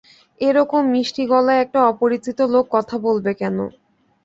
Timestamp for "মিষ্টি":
0.93-1.23